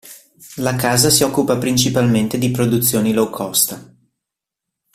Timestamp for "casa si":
0.77-1.21